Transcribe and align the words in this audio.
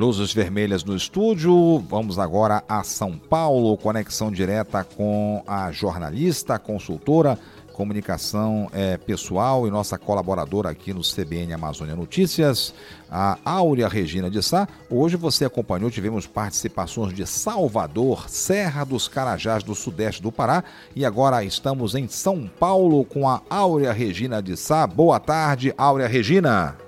Luzes 0.00 0.32
vermelhas 0.32 0.82
no 0.82 0.96
estúdio. 0.96 1.78
Vamos 1.80 2.18
agora 2.18 2.64
a 2.66 2.82
São 2.82 3.18
Paulo, 3.18 3.76
conexão 3.76 4.32
direta 4.32 4.82
com 4.82 5.44
a 5.46 5.70
jornalista, 5.70 6.58
consultora, 6.58 7.38
comunicação 7.74 8.70
é, 8.72 8.96
pessoal 8.96 9.66
e 9.66 9.70
nossa 9.70 9.98
colaboradora 9.98 10.70
aqui 10.70 10.94
no 10.94 11.02
CBN 11.02 11.52
Amazônia 11.52 11.94
Notícias, 11.94 12.74
a 13.10 13.36
Áurea 13.44 13.88
Regina 13.88 14.30
de 14.30 14.42
Sá. 14.42 14.66
Hoje 14.90 15.18
você 15.18 15.44
acompanhou, 15.44 15.90
tivemos 15.90 16.26
participações 16.26 17.12
de 17.12 17.26
Salvador, 17.26 18.26
Serra 18.26 18.84
dos 18.84 19.06
Carajás 19.06 19.62
do 19.62 19.74
Sudeste 19.74 20.22
do 20.22 20.32
Pará 20.32 20.64
e 20.96 21.04
agora 21.04 21.44
estamos 21.44 21.94
em 21.94 22.08
São 22.08 22.46
Paulo 22.58 23.04
com 23.04 23.28
a 23.28 23.42
Áurea 23.50 23.92
Regina 23.92 24.42
de 24.42 24.56
Sá. 24.56 24.86
Boa 24.86 25.20
tarde, 25.20 25.74
Áurea 25.76 26.08
Regina. 26.08 26.78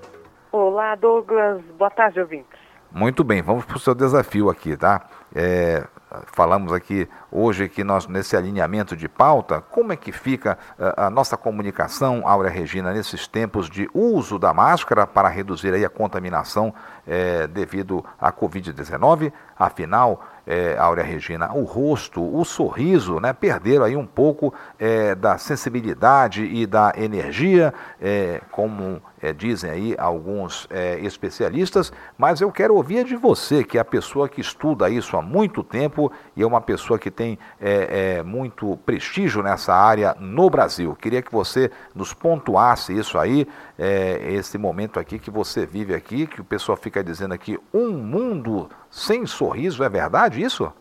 Olá, 0.50 0.94
Douglas. 0.94 1.60
Boa 1.76 1.90
tarde, 1.90 2.18
ouvintes. 2.18 2.61
Muito 2.95 3.24
bem, 3.24 3.40
vamos 3.40 3.64
para 3.64 3.78
o 3.78 3.80
seu 3.80 3.95
desafio 3.95 4.51
aqui, 4.51 4.77
tá? 4.77 5.06
É, 5.34 5.82
falamos 6.27 6.74
aqui 6.74 7.09
hoje 7.30 7.66
que 7.66 7.82
nós 7.82 8.06
nesse 8.06 8.37
alinhamento 8.37 8.95
de 8.95 9.09
pauta, 9.09 9.62
como 9.62 9.95
é 9.95 9.96
que 9.96 10.12
fica 10.12 10.59
a, 10.78 10.84
eh, 10.84 10.95
a 10.98 11.09
nossa 11.09 11.34
comunicação, 11.38 12.28
Áurea 12.28 12.51
Regina, 12.51 12.92
nesses 12.92 13.27
tempos 13.27 13.70
de 13.70 13.88
uso 13.95 14.38
da 14.38 14.52
máscara 14.52 15.06
para 15.06 15.30
reduzir 15.30 15.73
aí 15.73 15.87
a 15.87 15.88
contaminação 15.88 16.74
é, 17.06 17.46
devido 17.46 18.05
à 18.20 18.30
Covid-19? 18.30 19.32
Afinal, 19.59 20.23
é, 20.46 20.77
Áurea 20.77 21.04
Regina, 21.04 21.51
o 21.54 21.65
rosto, 21.65 22.23
o 22.23 22.45
sorriso, 22.45 23.20
né, 23.20 23.32
perderam 23.32 23.87
aí 23.87 23.96
um 23.96 24.06
pouco 24.06 24.52
é, 24.79 25.15
da 25.15 25.38
sensibilidade 25.38 26.45
e 26.45 26.66
da 26.66 26.93
energia, 26.95 27.73
é, 27.98 28.43
como 28.51 29.01
é, 29.22 29.32
dizem 29.32 29.70
aí 29.70 29.94
alguns 29.96 30.66
é, 30.68 30.98
especialistas, 30.98 31.92
mas 32.18 32.40
eu 32.40 32.50
quero 32.50 32.74
ouvir 32.74 33.04
de 33.04 33.14
você, 33.14 33.62
que 33.62 33.78
é 33.78 33.80
a 33.80 33.84
pessoa 33.84 34.28
que 34.28 34.40
estuda 34.40 34.90
isso 34.90 35.16
há 35.16 35.22
muito 35.22 35.62
tempo 35.62 36.12
e 36.37 36.42
é 36.42 36.46
uma 36.46 36.60
pessoa 36.60 36.98
que 36.98 37.10
tem 37.10 37.38
é, 37.60 38.16
é, 38.18 38.23
muito 38.23 38.76
prestígio 38.79 39.42
nessa 39.42 39.73
área 39.73 40.16
no 40.18 40.51
Brasil. 40.51 40.96
Queria 40.96 41.23
que 41.23 41.30
você 41.30 41.70
nos 41.95 42.12
pontuasse 42.12 42.92
isso 42.96 43.18
aí, 43.18 43.46
esse 43.79 44.59
momento 44.59 44.98
aqui 44.98 45.18
que 45.18 45.30
você 45.30 45.66
vive 45.66 45.95
aqui, 45.95 46.26
que 46.26 46.40
o 46.40 46.45
pessoal 46.45 46.76
fica 46.76 47.02
dizendo 47.02 47.34
aqui, 47.34 47.59
um 47.73 47.90
mundo 47.90 48.68
sem 48.90 49.26
sorriso, 49.26 49.84
é 49.84 49.88
verdade 49.88 50.42
isso? 50.42 50.73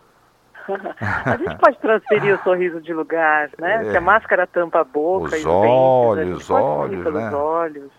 a 1.00 1.38
gente 1.38 1.58
pode 1.58 1.78
transferir 1.80 2.36
o 2.36 2.44
sorriso 2.44 2.82
de 2.82 2.94
lugar, 2.94 3.50
né? 3.60 3.82
É. 3.82 3.92
Se 3.92 3.98
a 3.98 4.02
máscara 4.02 4.46
tampa 4.46 4.82
a 4.82 4.84
boca 4.84 5.36
os 5.36 5.44
e 5.44 5.48
olhos, 5.48 6.44
os 6.44 6.50
olhos, 6.50 7.14
né? 7.14 7.32
olhos. 7.34 7.92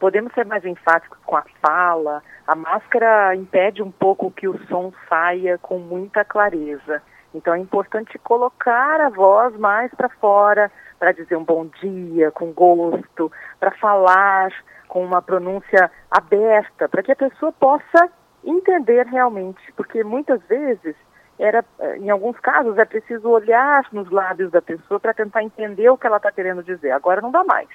Podemos 0.00 0.32
ser 0.32 0.46
mais 0.46 0.64
enfáticos 0.64 1.18
com 1.26 1.36
a 1.36 1.44
fala. 1.60 2.22
A 2.46 2.56
máscara 2.56 3.36
impede 3.36 3.82
um 3.82 3.90
pouco 3.90 4.30
que 4.30 4.48
o 4.48 4.58
som 4.66 4.90
saia 5.08 5.58
com 5.58 5.78
muita 5.78 6.24
clareza. 6.24 7.02
Então 7.34 7.54
é 7.54 7.58
importante 7.58 8.18
colocar 8.18 8.98
a 8.98 9.10
voz 9.10 9.54
mais 9.58 9.92
para 9.94 10.08
fora, 10.08 10.72
para 10.98 11.12
dizer 11.12 11.36
um 11.36 11.44
bom 11.44 11.66
dia, 11.66 12.30
com 12.30 12.50
gosto, 12.50 13.30
para 13.60 13.72
falar 13.72 14.50
com 14.88 15.04
uma 15.04 15.20
pronúncia 15.20 15.90
aberta, 16.10 16.88
para 16.88 17.02
que 17.02 17.12
a 17.12 17.16
pessoa 17.16 17.52
possa 17.52 18.08
entender 18.42 19.06
realmente, 19.06 19.60
porque 19.76 20.02
muitas 20.02 20.42
vezes 20.48 20.96
era, 21.38 21.64
em 21.98 22.10
alguns 22.10 22.38
casos, 22.40 22.76
é 22.78 22.84
preciso 22.84 23.28
olhar 23.28 23.86
nos 23.92 24.10
lábios 24.10 24.50
da 24.50 24.62
pessoa 24.62 24.98
para 24.98 25.14
tentar 25.14 25.42
entender 25.42 25.88
o 25.90 25.96
que 25.96 26.06
ela 26.06 26.16
está 26.16 26.32
querendo 26.32 26.62
dizer. 26.62 26.90
Agora 26.90 27.20
não 27.20 27.30
dá 27.30 27.44
mais. 27.44 27.68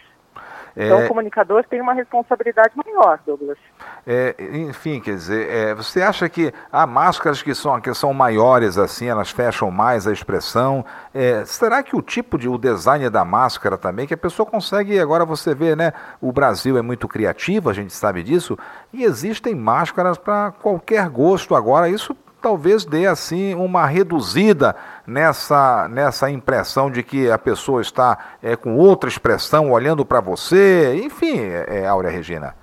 Então, 0.76 1.00
é... 1.02 1.06
o 1.06 1.08
comunicador 1.08 1.64
tem 1.70 1.80
uma 1.80 1.94
responsabilidade 1.94 2.74
maior, 2.76 3.20
Douglas. 3.26 3.58
É, 4.06 4.36
enfim, 4.40 5.00
quer 5.00 5.16
dizer, 5.16 5.50
é, 5.50 5.74
você 5.74 6.02
acha 6.02 6.28
que 6.28 6.54
há 6.72 6.86
máscaras 6.86 7.42
que 7.42 7.56
são, 7.56 7.80
que 7.80 7.94
são 7.94 8.14
maiores 8.14 8.78
assim, 8.78 9.08
elas 9.08 9.32
fecham 9.32 9.72
mais 9.72 10.06
a 10.06 10.12
expressão? 10.12 10.86
É, 11.14 11.46
será 11.46 11.82
que 11.82 11.96
o 11.96 12.02
tipo 12.02 12.38
de 12.38 12.50
o 12.50 12.58
design 12.58 13.10
da 13.10 13.24
máscara 13.24 13.78
também, 13.78 14.06
que 14.06 14.14
a 14.14 14.18
pessoa 14.18 14.46
consegue, 14.46 15.00
agora 15.00 15.26
você 15.26 15.56
vê, 15.56 15.76
né? 15.76 15.94
O 16.20 16.32
Brasil 16.32 16.78
é 16.78 16.82
muito 16.82 17.08
criativo, 17.08 17.70
a 17.70 17.74
gente 17.74 17.94
sabe 17.94 18.22
disso, 18.22 18.58
e 18.94 19.04
existem 19.04 19.56
máscaras 19.56 20.18
para 20.18 20.52
qualquer 20.52 21.08
gosto 21.10 21.56
agora. 21.56 21.90
Isso 21.90 22.16
talvez 22.46 22.86
dê 22.86 23.08
assim 23.08 23.56
uma 23.56 23.88
reduzida 23.88 24.76
nessa, 25.08 25.88
nessa 25.90 26.30
impressão 26.30 26.92
de 26.92 27.02
que 27.02 27.32
a 27.32 27.40
pessoa 27.40 27.82
está 27.82 28.36
é, 28.44 28.56
com 28.56 28.78
outra 28.78 29.10
expressão 29.10 29.72
olhando 29.72 30.06
para 30.06 30.22
você, 30.22 30.96
enfim, 31.04 31.40
é, 31.40 31.80
é, 31.80 31.88
Áurea 31.88 32.12
Regina. 32.12 32.54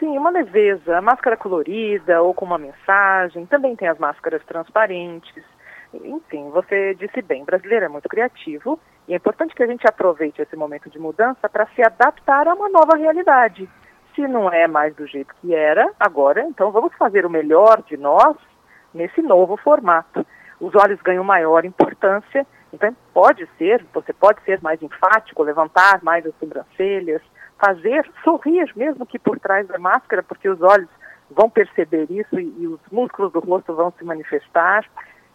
Sim, 0.00 0.18
uma 0.18 0.30
leveza, 0.30 0.98
a 0.98 1.00
máscara 1.00 1.36
colorida 1.36 2.20
ou 2.20 2.34
com 2.34 2.44
uma 2.44 2.58
mensagem, 2.58 3.46
também 3.46 3.76
tem 3.76 3.86
as 3.86 3.98
máscaras 3.98 4.42
transparentes. 4.44 5.44
Enfim, 5.94 6.50
você 6.50 6.96
disse 6.96 7.22
bem, 7.22 7.44
brasileiro 7.44 7.84
é 7.84 7.88
muito 7.88 8.08
criativo 8.08 8.80
e 9.06 9.12
é 9.12 9.16
importante 9.16 9.54
que 9.54 9.62
a 9.62 9.66
gente 9.68 9.86
aproveite 9.86 10.42
esse 10.42 10.56
momento 10.56 10.90
de 10.90 10.98
mudança 10.98 11.48
para 11.48 11.68
se 11.76 11.84
adaptar 11.84 12.48
a 12.48 12.54
uma 12.54 12.68
nova 12.68 12.96
realidade. 12.96 13.70
Se 14.12 14.26
não 14.26 14.52
é 14.52 14.66
mais 14.66 14.92
do 14.96 15.06
jeito 15.06 15.32
que 15.40 15.54
era 15.54 15.88
agora, 16.00 16.42
então 16.42 16.72
vamos 16.72 16.92
fazer 16.98 17.24
o 17.24 17.30
melhor 17.30 17.80
de 17.86 17.96
nós 17.96 18.36
nesse 18.92 19.22
novo 19.22 19.56
formato. 19.56 20.26
Os 20.60 20.74
olhos 20.74 21.00
ganham 21.00 21.24
maior 21.24 21.64
importância, 21.64 22.46
então 22.72 22.94
pode 23.12 23.48
ser, 23.58 23.84
você 23.92 24.12
pode 24.12 24.42
ser 24.42 24.60
mais 24.62 24.82
enfático, 24.82 25.42
levantar 25.42 26.02
mais 26.02 26.24
as 26.26 26.34
sobrancelhas, 26.38 27.22
fazer 27.58 28.08
sorrir, 28.22 28.70
mesmo 28.76 29.06
que 29.06 29.18
por 29.18 29.38
trás 29.38 29.66
da 29.66 29.78
máscara, 29.78 30.22
porque 30.22 30.48
os 30.48 30.60
olhos 30.62 30.88
vão 31.30 31.48
perceber 31.48 32.10
isso 32.10 32.38
e, 32.38 32.54
e 32.58 32.66
os 32.66 32.80
músculos 32.90 33.32
do 33.32 33.40
rosto 33.40 33.74
vão 33.74 33.92
se 33.96 34.04
manifestar. 34.04 34.84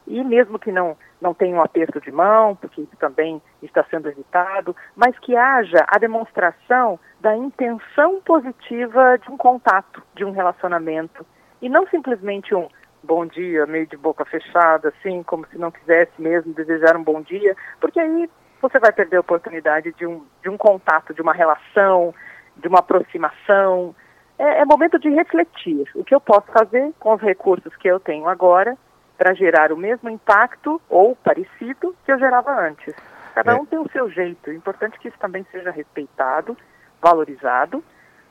E 0.08 0.24
mesmo 0.24 0.60
que 0.60 0.72
não, 0.72 0.96
não 1.20 1.34
tenha 1.34 1.56
um 1.56 1.62
aperto 1.62 2.00
de 2.00 2.12
mão, 2.12 2.56
porque 2.56 2.82
isso 2.82 2.96
também 2.98 3.42
está 3.64 3.84
sendo 3.90 4.08
evitado, 4.08 4.76
mas 4.96 5.18
que 5.20 5.36
haja 5.36 5.84
a 5.88 5.98
demonstração 5.98 7.00
da 7.20 7.36
intenção 7.36 8.22
positiva 8.22 9.18
de 9.18 9.32
um 9.32 9.38
contato, 9.38 10.04
de 10.14 10.24
um 10.24 10.32
relacionamento, 10.32 11.26
e 11.60 11.68
não 11.68 11.88
simplesmente 11.88 12.54
um 12.54 12.68
bom 13.06 13.26
dia, 13.26 13.66
meio 13.66 13.88
de 13.88 13.96
boca 13.96 14.26
fechada, 14.26 14.90
assim, 14.90 15.24
como 15.24 15.46
se 15.48 15.58
não 15.58 15.72
quisesse 15.72 16.12
mesmo 16.20 16.54
desejar 16.54 16.98
um 16.98 17.04
bom 17.04 17.22
dia, 17.22 17.56
porque 17.80 18.00
aí 18.00 18.30
você 18.62 18.80
vai 18.80 18.92
perder 18.92 19.18
a 19.18 19.22
oportunidade 19.22 19.94
de 19.94 20.06
um, 20.06 20.26
de 20.42 20.50
um 20.50 20.58
contato, 20.58 21.14
de 21.14 21.22
uma 21.22 21.34
relação, 21.34 22.14
de 22.58 22.68
uma 22.68 22.80
aproximação. 22.80 23.96
É, 24.38 24.62
é 24.62 24.66
momento 24.66 24.98
de 25.00 25.10
refletir 25.10 25.90
o 25.96 26.04
que 26.04 26.16
eu 26.16 26.20
posso 26.20 26.48
fazer 26.52 26.92
com 27.00 27.14
os 27.14 27.22
recursos 27.22 27.76
que 27.78 27.88
eu 27.88 28.00
tenho 28.00 28.28
agora 28.28 28.78
para 29.18 29.34
gerar 29.34 29.72
o 29.72 29.78
mesmo 29.78 30.10
impacto 30.10 30.82
ou 30.90 31.16
parecido 31.16 31.96
que 32.06 32.12
eu 32.12 32.20
gerava 32.20 32.52
antes. 32.60 32.94
Cada 33.34 33.54
é. 33.54 33.56
um 33.56 33.66
tem 33.66 33.80
o 33.80 33.90
seu 33.92 34.10
jeito. 34.10 34.50
É 34.50 34.54
importante 34.54 35.00
que 35.00 35.08
isso 35.08 35.18
também 35.20 35.46
seja 35.52 35.72
respeitado, 35.72 36.58
valorizado 37.02 37.84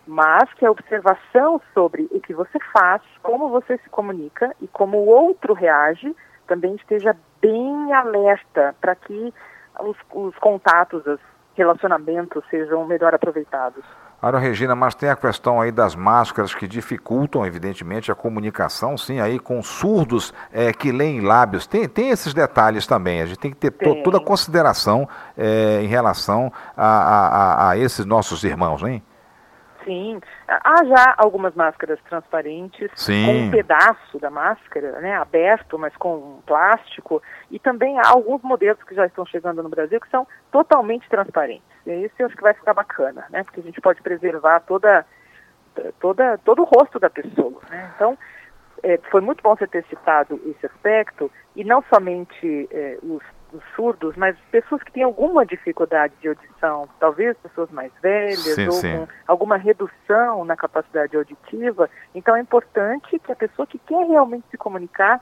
mas 0.06 0.52
que 0.54 0.66
a 0.66 0.70
observação 0.70 1.60
sobre 1.72 2.08
o 2.10 2.20
que 2.20 2.34
você 2.34 2.58
faz, 2.72 3.02
como 3.22 3.48
você 3.48 3.78
se 3.78 3.88
comunica 3.88 4.54
e 4.60 4.68
como 4.68 4.98
o 4.98 5.06
outro 5.06 5.54
reage 5.54 6.14
também 6.46 6.74
esteja 6.74 7.16
bem 7.40 7.92
alerta 7.92 8.74
para 8.80 8.94
que 8.94 9.32
os, 9.80 9.96
os, 10.12 10.36
contatos, 10.36 11.06
os 11.06 11.20
relacionamentos 11.54 12.44
sejam 12.50 12.86
melhor 12.86 13.14
aproveitados. 13.14 13.84
Aaron 14.20 14.38
Regina, 14.38 14.74
mas 14.74 14.94
tem 14.94 15.10
a 15.10 15.16
questão 15.16 15.60
aí 15.60 15.70
das 15.70 15.94
máscaras 15.94 16.54
que 16.54 16.66
dificultam, 16.66 17.44
evidentemente, 17.44 18.10
a 18.10 18.14
comunicação, 18.14 18.96
sim, 18.96 19.20
aí 19.20 19.38
com 19.38 19.62
surdos 19.62 20.32
é, 20.50 20.72
que 20.72 20.90
leem 20.90 21.20
lábios. 21.20 21.66
Tem, 21.66 21.86
tem 21.86 22.08
esses 22.08 22.32
detalhes 22.32 22.86
também. 22.86 23.20
A 23.20 23.26
gente 23.26 23.38
tem 23.38 23.50
que 23.50 23.58
ter 23.58 23.70
to, 23.70 24.02
toda 24.02 24.16
a 24.16 24.24
consideração 24.24 25.06
é, 25.36 25.82
em 25.82 25.86
relação 25.86 26.50
a, 26.74 26.86
a, 26.86 27.28
a, 27.28 27.70
a 27.70 27.78
esses 27.78 28.06
nossos 28.06 28.44
irmãos, 28.44 28.82
hein? 28.82 29.02
Sim, 29.84 30.20
há 30.48 30.84
já 30.84 31.14
algumas 31.18 31.54
máscaras 31.54 32.00
transparentes 32.08 32.90
Sim. 32.94 33.26
com 33.26 33.32
um 33.32 33.50
pedaço 33.50 34.18
da 34.18 34.30
máscara, 34.30 35.00
né, 35.00 35.14
aberto, 35.14 35.78
mas 35.78 35.94
com 35.96 36.16
um 36.16 36.40
plástico, 36.46 37.22
e 37.50 37.58
também 37.58 37.98
há 37.98 38.08
alguns 38.08 38.42
modelos 38.42 38.82
que 38.84 38.94
já 38.94 39.06
estão 39.06 39.26
chegando 39.26 39.62
no 39.62 39.68
Brasil 39.68 40.00
que 40.00 40.08
são 40.08 40.26
totalmente 40.50 41.08
transparentes. 41.08 41.64
E 41.86 41.92
isso 42.04 42.14
eu 42.18 42.26
acho 42.26 42.36
que 42.36 42.42
vai 42.42 42.54
ficar 42.54 42.72
bacana, 42.72 43.26
né, 43.30 43.44
porque 43.44 43.60
a 43.60 43.62
gente 43.62 43.80
pode 43.80 44.00
preservar 44.00 44.60
toda, 44.60 45.04
toda, 46.00 46.38
todo 46.38 46.62
o 46.62 46.64
rosto 46.64 46.98
da 46.98 47.10
pessoa. 47.10 47.60
Né? 47.68 47.90
Então, 47.94 48.16
é, 48.82 48.98
foi 49.10 49.20
muito 49.20 49.42
bom 49.42 49.54
você 49.54 49.66
ter 49.66 49.84
citado 49.84 50.40
esse 50.46 50.66
aspecto, 50.66 51.30
e 51.54 51.62
não 51.62 51.82
somente 51.92 52.68
é, 52.70 52.98
os 53.02 53.22
os 53.54 53.64
surdos, 53.74 54.16
mas 54.16 54.36
pessoas 54.50 54.82
que 54.82 54.92
têm 54.92 55.02
alguma 55.02 55.46
dificuldade 55.46 56.14
de 56.20 56.28
audição, 56.28 56.88
talvez 56.98 57.36
pessoas 57.38 57.70
mais 57.70 57.92
velhas 58.02 58.38
sim, 58.38 58.66
ou 58.66 58.72
sim. 58.72 58.96
com 58.98 59.08
alguma 59.26 59.56
redução 59.56 60.44
na 60.44 60.56
capacidade 60.56 61.16
auditiva. 61.16 61.88
Então 62.14 62.36
é 62.36 62.40
importante 62.40 63.18
que 63.18 63.32
a 63.32 63.36
pessoa 63.36 63.66
que 63.66 63.78
quer 63.78 64.06
realmente 64.06 64.44
se 64.50 64.56
comunicar 64.56 65.20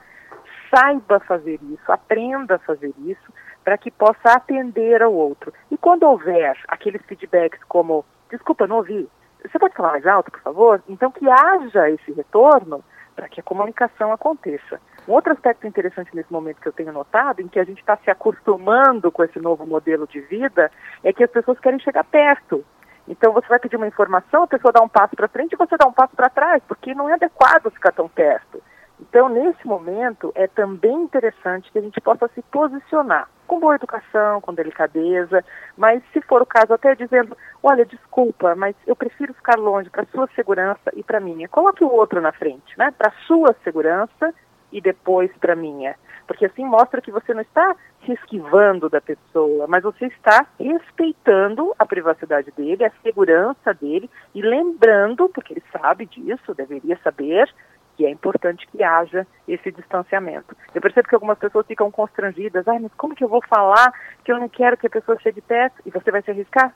saiba 0.73 1.19
fazer 1.19 1.59
isso, 1.63 1.91
aprenda 1.91 2.55
a 2.55 2.59
fazer 2.59 2.93
isso, 3.05 3.31
para 3.63 3.77
que 3.77 3.91
possa 3.91 4.33
atender 4.33 5.01
ao 5.01 5.13
outro. 5.13 5.53
E 5.71 5.77
quando 5.77 6.03
houver 6.03 6.57
aqueles 6.67 7.01
feedbacks 7.05 7.63
como, 7.65 8.03
desculpa, 8.29 8.67
não 8.67 8.77
ouvi, 8.77 9.07
você 9.45 9.59
pode 9.59 9.75
falar 9.75 9.91
mais 9.91 10.07
alto, 10.07 10.31
por 10.31 10.41
favor? 10.41 10.83
Então 10.89 11.11
que 11.11 11.29
haja 11.29 11.89
esse 11.89 12.11
retorno 12.13 12.83
para 13.15 13.29
que 13.29 13.39
a 13.39 13.43
comunicação 13.43 14.11
aconteça. 14.11 14.79
Um 15.07 15.13
outro 15.13 15.33
aspecto 15.33 15.67
interessante 15.67 16.15
nesse 16.15 16.31
momento 16.31 16.61
que 16.61 16.67
eu 16.67 16.73
tenho 16.73 16.93
notado, 16.93 17.41
em 17.41 17.47
que 17.47 17.59
a 17.59 17.63
gente 17.63 17.79
está 17.79 17.97
se 17.97 18.09
acostumando 18.09 19.11
com 19.11 19.23
esse 19.23 19.39
novo 19.39 19.65
modelo 19.65 20.07
de 20.07 20.21
vida, 20.21 20.71
é 21.03 21.11
que 21.11 21.23
as 21.23 21.31
pessoas 21.31 21.59
querem 21.59 21.79
chegar 21.79 22.03
perto. 22.05 22.63
Então 23.07 23.33
você 23.33 23.47
vai 23.47 23.59
pedir 23.59 23.75
uma 23.75 23.87
informação, 23.87 24.43
a 24.43 24.47
pessoa 24.47 24.71
dá 24.71 24.81
um 24.81 24.87
passo 24.87 25.15
para 25.15 25.27
frente 25.27 25.53
e 25.53 25.57
você 25.57 25.75
dá 25.75 25.85
um 25.85 25.91
passo 25.91 26.15
para 26.15 26.29
trás, 26.29 26.63
porque 26.67 26.95
não 26.95 27.09
é 27.09 27.13
adequado 27.13 27.69
ficar 27.69 27.91
tão 27.91 28.07
perto. 28.07 28.61
Então, 28.99 29.27
nesse 29.27 29.67
momento, 29.67 30.31
é 30.33 30.47
também 30.47 30.93
interessante 30.93 31.69
que 31.71 31.77
a 31.77 31.81
gente 31.81 31.99
possa 31.99 32.29
se 32.29 32.41
posicionar 32.43 33.27
com 33.45 33.59
boa 33.59 33.75
educação, 33.75 34.39
com 34.39 34.53
delicadeza, 34.53 35.43
mas 35.75 36.01
se 36.13 36.21
for 36.21 36.41
o 36.41 36.45
caso, 36.45 36.73
até 36.73 36.95
dizendo: 36.95 37.35
olha, 37.61 37.85
desculpa, 37.85 38.55
mas 38.55 38.75
eu 38.87 38.95
prefiro 38.95 39.33
ficar 39.33 39.57
longe 39.59 39.89
para 39.89 40.05
sua 40.05 40.27
segurança 40.35 40.91
e 40.95 41.03
para 41.03 41.19
minha. 41.19 41.49
Coloque 41.49 41.83
o 41.83 41.91
outro 41.91 42.21
na 42.21 42.31
frente, 42.31 42.77
né? 42.77 42.93
Para 42.97 43.11
sua 43.27 43.53
segurança 43.63 44.33
e 44.73 44.81
depois 44.81 45.31
para 45.39 45.55
minha. 45.55 45.95
Porque 46.27 46.45
assim 46.45 46.65
mostra 46.65 47.01
que 47.01 47.11
você 47.11 47.33
não 47.33 47.41
está 47.41 47.75
se 48.05 48.11
esquivando 48.11 48.89
da 48.89 48.99
pessoa, 48.99 49.67
mas 49.67 49.83
você 49.83 50.07
está 50.07 50.45
respeitando 50.59 51.73
a 51.77 51.85
privacidade 51.85 52.51
dele, 52.51 52.83
a 52.83 52.91
segurança 53.01 53.73
dele 53.73 54.09
e 54.33 54.41
lembrando, 54.41 55.29
porque 55.29 55.53
ele 55.53 55.63
sabe 55.71 56.05
disso, 56.05 56.53
deveria 56.53 56.99
saber, 57.03 57.53
que 57.95 58.05
é 58.05 58.09
importante 58.09 58.67
que 58.67 58.83
haja 58.83 59.27
esse 59.47 59.71
distanciamento. 59.71 60.55
Eu 60.73 60.81
percebo 60.81 61.07
que 61.07 61.15
algumas 61.15 61.37
pessoas 61.37 61.67
ficam 61.67 61.91
constrangidas, 61.91 62.67
ah, 62.67 62.79
mas 62.79 62.91
como 62.95 63.15
que 63.15 63.23
eu 63.23 63.29
vou 63.29 63.41
falar 63.47 63.93
que 64.23 64.31
eu 64.31 64.39
não 64.39 64.49
quero 64.49 64.77
que 64.77 64.87
a 64.87 64.89
pessoa 64.89 65.19
chegue 65.19 65.41
perto 65.41 65.81
e 65.85 65.91
você 65.91 66.09
vai 66.09 66.21
se 66.23 66.31
arriscar? 66.31 66.73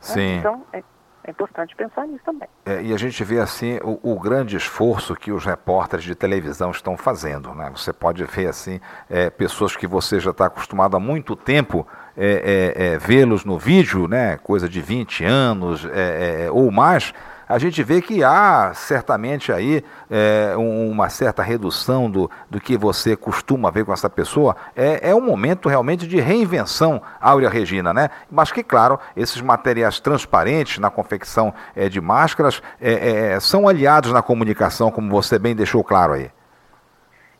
Sim. 0.00 0.38
Então, 0.38 0.64
é, 0.72 0.82
é 1.26 1.30
importante 1.30 1.74
pensar 1.74 2.06
nisso 2.06 2.24
também. 2.24 2.48
É, 2.64 2.80
e 2.82 2.94
a 2.94 2.96
gente 2.96 3.22
vê 3.24 3.40
assim 3.40 3.78
o, 3.82 4.12
o, 4.12 4.20
grande 4.20 4.56
esforço 4.56 5.14
que 5.16 5.32
os 5.32 5.44
repórteres 5.44 6.04
de 6.04 6.14
televisão 6.14 6.70
estão 6.70 6.96
fazendo. 6.96 7.52
Né? 7.54 7.70
Você 7.74 7.92
pode 7.92 8.24
ver 8.24 8.48
assim 8.48 8.80
é, 9.10 9.28
pessoas 9.28 9.76
que 9.76 9.86
você 9.86 10.20
já 10.20 10.30
está 10.30 10.46
acostumado 10.46 10.96
há 10.96 11.00
muito 11.00 11.34
tempo 11.34 11.86
é, 12.16 12.72
é, 12.76 12.86
é 12.86 12.98
vê-los 12.98 13.44
no 13.44 13.58
vídeo, 13.58 14.06
né? 14.06 14.36
coisa 14.38 14.68
de 14.68 14.80
20 14.80 15.24
anos 15.24 15.86
é, 15.92 16.48
ou 16.50 16.70
mais 16.70 17.12
a 17.48 17.58
gente 17.58 17.82
vê 17.82 18.00
que 18.02 18.24
há 18.24 18.72
certamente 18.74 19.52
aí 19.52 19.84
é, 20.10 20.54
uma 20.56 21.08
certa 21.08 21.42
redução 21.42 22.10
do, 22.10 22.30
do 22.50 22.60
que 22.60 22.76
você 22.76 23.16
costuma 23.16 23.70
ver 23.70 23.84
com 23.84 23.92
essa 23.92 24.10
pessoa. 24.10 24.56
É, 24.74 25.10
é 25.10 25.14
um 25.14 25.20
momento 25.20 25.68
realmente 25.68 26.06
de 26.06 26.18
reinvenção, 26.18 27.00
Áurea 27.20 27.48
Regina, 27.48 27.94
né? 27.94 28.10
Mas 28.30 28.50
que, 28.50 28.62
claro, 28.62 28.98
esses 29.16 29.40
materiais 29.40 30.00
transparentes 30.00 30.78
na 30.78 30.90
confecção 30.90 31.54
é, 31.74 31.88
de 31.88 32.00
máscaras 32.00 32.60
é, 32.80 33.34
é, 33.34 33.40
são 33.40 33.68
aliados 33.68 34.12
na 34.12 34.22
comunicação, 34.22 34.90
como 34.90 35.10
você 35.10 35.38
bem 35.38 35.54
deixou 35.54 35.84
claro 35.84 36.14
aí. 36.14 36.30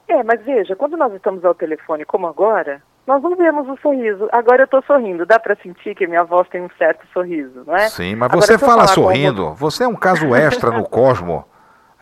É, 0.08 0.22
mas 0.22 0.40
veja, 0.44 0.76
quando 0.76 0.96
nós 0.96 1.12
estamos 1.12 1.44
ao 1.44 1.54
telefone 1.54 2.04
como 2.04 2.28
agora, 2.28 2.80
nós 3.06 3.22
não 3.22 3.36
vemos 3.36 3.68
o 3.68 3.76
sorriso. 3.80 4.28
Agora 4.32 4.62
eu 4.62 4.64
estou 4.64 4.82
sorrindo. 4.82 5.24
Dá 5.24 5.38
para 5.38 5.56
sentir 5.56 5.94
que 5.94 6.06
minha 6.06 6.24
voz 6.24 6.48
tem 6.48 6.62
um 6.62 6.70
certo 6.76 7.06
sorriso, 7.12 7.62
não 7.64 7.76
é? 7.76 7.88
Sim, 7.88 8.16
mas 8.16 8.30
você 8.32 8.54
Agora, 8.54 8.72
fala 8.72 8.86
sorrindo. 8.88 9.54
Você 9.54 9.84
é 9.84 9.88
um 9.88 9.94
caso 9.94 10.34
extra 10.34 10.70
no 10.70 10.88
Cosmo. 10.88 11.44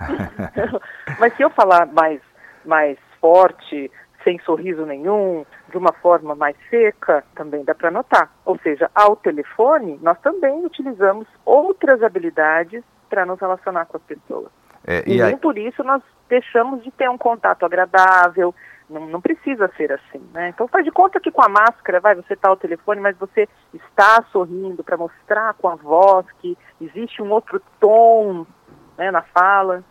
mas 1.21 1.35
se 1.37 1.43
eu 1.43 1.51
falar 1.51 1.87
mais, 1.87 2.21
mais 2.65 2.97
forte, 3.21 3.91
sem 4.25 4.39
sorriso 4.41 4.87
nenhum, 4.87 5.45
de 5.71 5.77
uma 5.77 5.93
forma 5.93 6.35
mais 6.35 6.57
seca, 6.71 7.23
também 7.35 7.63
dá 7.65 7.75
para 7.75 7.91
notar. 7.91 8.31
Ou 8.45 8.59
seja, 8.59 8.91
ao 8.95 9.15
telefone, 9.15 9.99
nós 10.03 10.19
também 10.21 10.65
utilizamos 10.65 11.27
outras 11.45 12.03
habilidades 12.03 12.83
para 13.11 13.27
nos 13.27 13.39
relacionar 13.39 13.85
com 13.85 13.99
as 13.99 14.03
pessoas. 14.03 14.49
É, 14.87 15.03
e, 15.07 15.17
e 15.17 15.23
nem 15.23 15.37
por 15.37 15.57
isso 15.59 15.83
nós 15.85 16.03
deixamos 16.29 16.83
de 16.83 16.91
ter 16.91 17.09
um 17.09 17.19
contato 17.19 17.65
agradável, 17.65 18.55
não, 18.89 19.07
não, 19.07 19.21
precisa 19.21 19.71
ser 19.77 19.93
assim, 19.93 20.23
né? 20.33 20.51
Então 20.51 20.69
faz 20.69 20.85
de 20.85 20.91
conta 20.91 21.21
que 21.21 21.31
com 21.31 21.43
a 21.43 21.49
máscara, 21.49 22.01
vai, 22.01 22.15
você 22.15 22.35
está 22.35 22.49
ao 22.49 22.57
telefone, 22.57 23.01
mas 23.01 23.17
você 23.17 23.49
está 23.73 24.23
sorrindo 24.31 24.85
para 24.85 24.97
mostrar 24.97 25.55
com 25.55 25.69
a 25.69 25.75
voz 25.75 26.27
que 26.41 26.57
existe 26.81 27.23
um 27.23 27.31
outro 27.31 27.61
tom 27.81 28.47
né, 28.97 29.11
na 29.11 29.23
fala. 29.23 29.83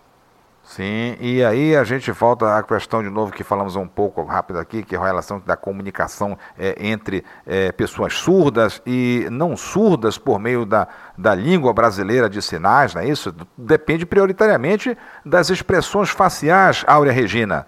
Sim, 0.64 1.18
e 1.20 1.44
aí 1.44 1.76
a 1.76 1.84
gente 1.84 2.10
volta 2.12 2.58
à 2.58 2.64
questão 2.64 3.04
de 3.04 3.10
novo 3.10 3.34
que 3.34 3.44
falamos 3.44 3.76
um 3.76 3.86
pouco 3.86 4.24
rápido 4.24 4.60
aqui, 4.60 4.82
que 4.82 4.96
é 4.96 4.98
a 4.98 5.04
relação 5.04 5.42
da 5.46 5.58
comunicação 5.58 6.38
é, 6.58 6.88
entre 6.88 7.26
é, 7.46 7.70
pessoas 7.74 8.14
surdas 8.14 8.82
e 8.86 9.28
não 9.30 9.58
surdas 9.58 10.18
por 10.18 10.40
meio 10.40 10.66
da, 10.66 10.88
da 11.18 11.36
língua 11.36 11.74
brasileira 11.74 12.30
de 12.30 12.42
sinais, 12.42 12.94
não 12.94 13.02
é 13.02 13.08
isso? 13.08 13.36
Depende 13.58 14.06
prioritariamente 14.06 14.98
das 15.26 15.50
expressões 15.50 16.10
faciais, 16.10 16.86
Áurea 16.88 17.12
Regina. 17.12 17.68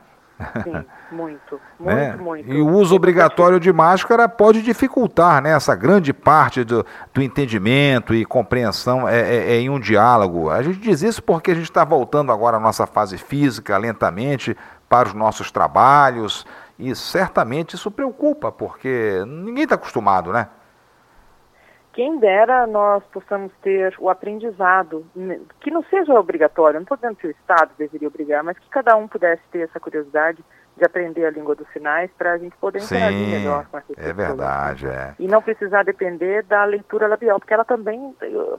Sim, 0.63 0.85
muito, 1.11 1.59
muito, 1.79 1.95
né? 1.95 2.15
muito. 2.15 2.51
E 2.51 2.61
o 2.61 2.67
uso 2.67 2.95
obrigatório 2.95 3.59
de 3.59 3.71
máscara 3.71 4.27
pode 4.27 4.61
dificultar 4.61 5.41
né, 5.41 5.51
essa 5.51 5.75
grande 5.75 6.13
parte 6.13 6.63
do, 6.63 6.85
do 7.13 7.21
entendimento 7.21 8.13
e 8.13 8.25
compreensão 8.25 9.07
é, 9.07 9.19
é, 9.19 9.51
é, 9.53 9.59
em 9.59 9.69
um 9.69 9.79
diálogo. 9.79 10.49
A 10.49 10.61
gente 10.61 10.79
diz 10.79 11.01
isso 11.01 11.23
porque 11.23 11.51
a 11.51 11.55
gente 11.55 11.65
está 11.65 11.83
voltando 11.83 12.31
agora 12.31 12.57
à 12.57 12.59
nossa 12.59 12.85
fase 12.85 13.17
física 13.17 13.77
lentamente 13.77 14.55
para 14.89 15.07
os 15.07 15.13
nossos 15.13 15.51
trabalhos 15.51 16.45
e 16.77 16.93
certamente 16.95 17.75
isso 17.75 17.89
preocupa, 17.89 18.51
porque 18.51 19.23
ninguém 19.25 19.63
está 19.63 19.75
acostumado, 19.75 20.31
né? 20.31 20.47
quem 21.95 22.19
dera 22.19 22.67
nós 22.67 23.01
possamos 23.05 23.53
ter 23.61 23.95
o 23.99 24.09
aprendizado, 24.09 25.05
que 25.61 25.71
não 25.71 25.81
seja 25.83 26.13
obrigatório, 26.13 26.75
não 26.75 26.83
estou 26.83 26.97
dizendo 26.97 27.15
que 27.15 27.27
o 27.27 27.31
Estado 27.31 27.71
deveria 27.77 28.09
obrigar, 28.09 28.43
mas 28.43 28.59
que 28.59 28.69
cada 28.69 28.97
um 28.97 29.07
pudesse 29.07 29.41
ter 29.49 29.61
essa 29.61 29.79
curiosidade 29.79 30.43
de 30.77 30.83
aprender 30.83 31.25
a 31.25 31.31
língua 31.31 31.55
dos 31.55 31.67
sinais 31.71 32.11
para 32.17 32.33
a 32.33 32.37
gente 32.37 32.55
poder 32.57 32.81
interagir 32.81 33.25
Sim, 33.25 33.31
melhor 33.31 33.65
com 33.67 33.77
essas 33.77 33.97
é 33.97 34.13
verdade, 34.13 34.87
é. 34.87 35.15
E 35.17 35.27
não 35.27 35.41
precisar 35.41 35.83
depender 35.83 36.43
da 36.43 36.65
leitura 36.65 37.07
labial, 37.07 37.39
porque 37.39 37.53
ela 37.53 37.63
também, 37.63 38.13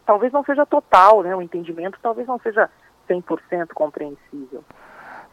talvez 0.06 0.32
não 0.32 0.42
seja 0.44 0.64
total, 0.64 1.22
né? 1.22 1.36
o 1.36 1.42
entendimento 1.42 1.98
talvez 2.02 2.26
não 2.26 2.38
seja 2.38 2.70
100% 3.08 3.68
compreensível. 3.74 4.64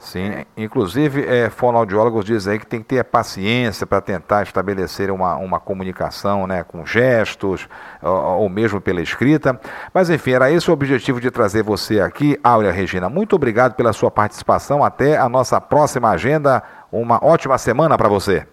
Sim, 0.03 0.45
inclusive 0.57 1.25
é, 1.25 1.49
fonoaudiólogos 1.49 2.25
dizem 2.25 2.53
aí 2.53 2.59
que 2.59 2.67
tem 2.67 2.81
que 2.81 2.87
ter 2.87 3.03
paciência 3.05 3.87
para 3.87 4.01
tentar 4.01 4.43
estabelecer 4.43 5.09
uma, 5.09 5.37
uma 5.37 5.61
comunicação 5.61 6.45
né, 6.45 6.61
com 6.61 6.85
gestos 6.85 7.69
ou, 8.01 8.11
ou, 8.11 8.49
mesmo 8.49 8.81
pela 8.81 9.01
escrita. 9.01 9.57
Mas 9.93 10.09
enfim, 10.09 10.31
era 10.31 10.51
esse 10.51 10.69
o 10.69 10.73
objetivo 10.73 11.21
de 11.21 11.31
trazer 11.31 11.63
você 11.63 12.01
aqui, 12.01 12.37
Áurea 12.43 12.69
Regina. 12.69 13.07
Muito 13.07 13.37
obrigado 13.37 13.75
pela 13.75 13.93
sua 13.93 14.11
participação. 14.11 14.83
Até 14.83 15.17
a 15.17 15.29
nossa 15.29 15.61
próxima 15.61 16.09
agenda. 16.09 16.61
Uma 16.91 17.23
ótima 17.23 17.57
semana 17.57 17.97
para 17.97 18.09
você. 18.09 18.45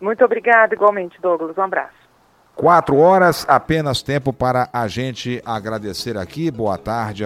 Muito 0.00 0.24
obrigado, 0.24 0.72
igualmente, 0.72 1.20
Douglas. 1.20 1.58
Um 1.58 1.62
abraço. 1.62 2.02
Quatro 2.54 2.96
horas, 2.96 3.44
apenas 3.48 4.02
tempo 4.02 4.32
para 4.32 4.68
a 4.72 4.86
gente 4.86 5.42
agradecer 5.44 6.16
aqui. 6.16 6.48
Boa 6.48 6.78
tarde. 6.78 7.20